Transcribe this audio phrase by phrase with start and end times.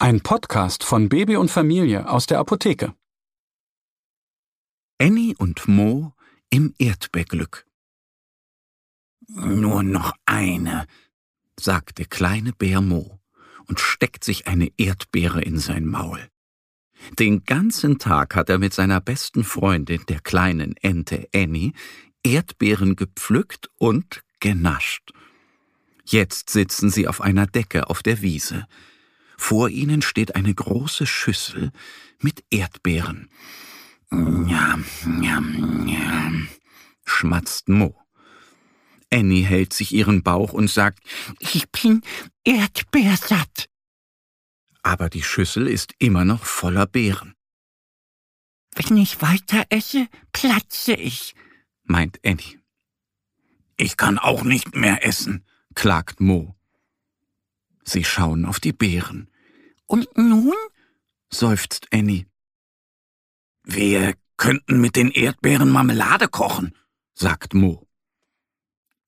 [0.00, 2.94] Ein Podcast von Baby und Familie aus der Apotheke.
[5.00, 6.12] Annie und Mo
[6.50, 7.66] im Erdbeerglück.
[9.26, 10.86] Nur noch eine,
[11.58, 13.18] sagt der kleine Bär Mo
[13.66, 16.28] und steckt sich eine Erdbeere in sein Maul.
[17.18, 21.72] Den ganzen Tag hat er mit seiner besten Freundin, der kleinen Ente Annie,
[22.22, 25.10] Erdbeeren gepflückt und genascht.
[26.04, 28.68] Jetzt sitzen sie auf einer Decke auf der Wiese.
[29.38, 31.70] Vor ihnen steht eine große Schüssel
[32.20, 33.30] mit Erdbeeren.
[34.10, 36.48] Njam, njam, njam,
[37.06, 37.96] schmatzt Mo.
[39.10, 41.00] Annie hält sich ihren Bauch und sagt,
[41.38, 42.02] ich bin
[42.44, 43.70] erdbeersatt.
[44.82, 47.34] Aber die Schüssel ist immer noch voller Beeren.
[48.74, 51.34] Wenn ich weiter esse, platze ich,
[51.84, 52.60] meint Annie.
[53.76, 56.57] Ich kann auch nicht mehr essen, klagt Mo.
[57.88, 59.30] Sie schauen auf die Beeren.
[59.86, 60.54] Und nun?
[61.30, 62.26] seufzt Annie.
[63.64, 66.74] Wir könnten mit den Erdbeeren Marmelade kochen,
[67.14, 67.86] sagt Mo.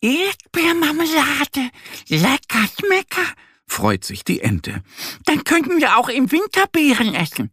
[0.00, 1.70] Erdbeermarmelade,
[2.08, 3.34] lecker schmecker,
[3.66, 4.82] freut sich die Ente.
[5.26, 7.50] Dann könnten wir auch im Winter Beeren essen.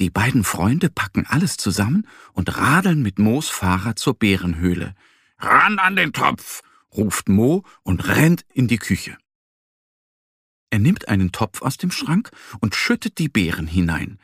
[0.00, 4.94] Die beiden Freunde packen alles zusammen und radeln mit Moos Fahrrad zur Bärenhöhle.
[5.38, 6.62] Ran an den Topf,
[6.96, 9.18] ruft Mo und rennt in die Küche.
[10.74, 14.18] Er nimmt einen Topf aus dem Schrank und schüttet die Beeren hinein.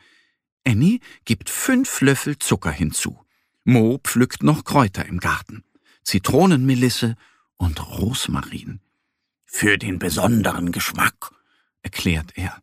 [0.67, 3.23] Annie gibt fünf Löffel Zucker hinzu.
[3.63, 5.63] Mo pflückt noch Kräuter im Garten.
[6.03, 7.15] Zitronenmelisse
[7.55, 8.81] und Rosmarin.
[9.45, 11.31] Für den besonderen Geschmack,
[11.83, 12.61] erklärt er.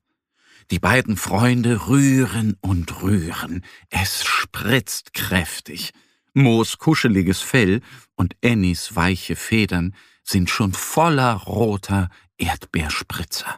[0.70, 3.64] Die beiden Freunde rühren und rühren.
[3.88, 5.94] Es spritzt kräftig.
[6.34, 7.80] Moos kuscheliges Fell
[8.16, 9.94] und Annies weiche Federn
[10.24, 13.56] sind schon voller roter Erdbeerspritzer.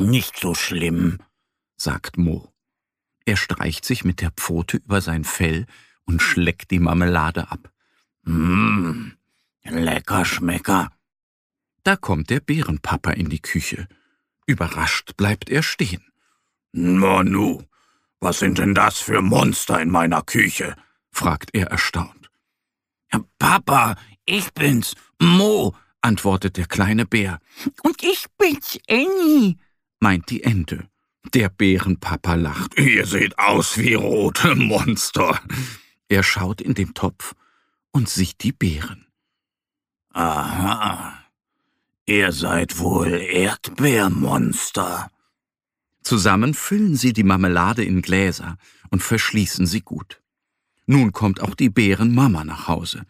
[0.00, 1.18] Nicht so schlimm,
[1.76, 2.52] sagt Mo.
[3.26, 5.66] Er streicht sich mit der Pfote über sein Fell
[6.04, 7.70] und schleckt die Marmelade ab.
[8.22, 9.12] Mmm,
[9.64, 10.90] lecker Schmecker.
[11.84, 13.88] Da kommt der Bärenpapa in die Küche.
[14.46, 16.04] Überrascht bleibt er stehen.
[16.72, 17.62] Nanu,
[18.20, 20.76] was sind denn das für Monster in meiner Küche?
[21.12, 22.30] fragt er erstaunt.
[23.38, 27.38] Papa, ich bin's, Mo, antwortet der kleine Bär.
[27.82, 29.56] Und ich bin's, Annie,
[30.00, 30.88] meint die Ente.
[31.34, 32.78] Der Bärenpapa lacht.
[32.78, 35.38] Ihr seht aus wie rote Monster.
[36.08, 37.34] Er schaut in den Topf
[37.92, 39.06] und sieht die Beeren.
[40.12, 41.14] Aha,
[42.06, 45.10] ihr seid wohl Erdbeermonster.
[46.02, 48.56] Zusammen füllen sie die Marmelade in Gläser
[48.90, 50.20] und verschließen sie gut.
[50.86, 53.06] Nun kommt auch die Bärenmama nach Hause.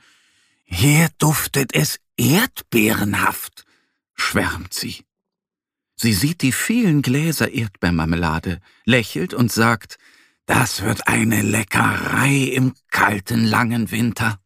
[0.65, 3.65] Hier duftet es erdbeerenhaft,
[4.15, 5.05] schwärmt sie.
[6.03, 9.99] Sie sieht die vielen Gläser Erdbeermarmelade, lächelt und sagt,
[10.47, 14.39] das wird eine Leckerei im kalten, langen Winter.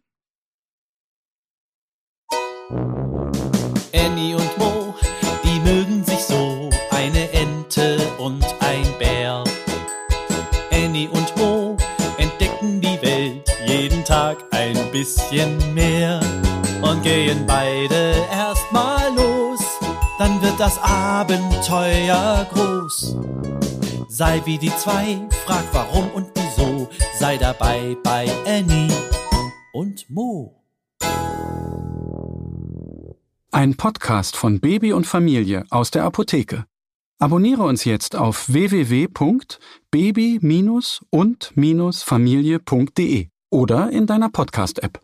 [3.92, 4.96] Annie und Mo,
[5.44, 9.44] die mögen sich so, eine Ente und ein Bär.
[10.72, 11.76] Annie und Mo
[12.18, 16.18] entdecken die Welt jeden Tag ein bisschen mehr
[16.82, 19.03] und gehen beide erstmal
[20.24, 23.18] dann wird das Abenteuer groß.
[24.08, 28.88] Sei wie die zwei, frag warum und wieso, sei dabei bei Annie
[29.74, 30.64] und Mo.
[33.50, 36.64] Ein Podcast von Baby und Familie aus der Apotheke.
[37.18, 40.40] Abonniere uns jetzt auf www.baby-
[41.10, 45.02] und-familie.de oder in deiner Podcast-App.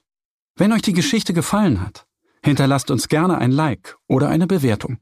[0.56, 2.06] Wenn euch die Geschichte gefallen hat,
[2.42, 4.96] hinterlasst uns gerne ein Like oder eine Bewertung.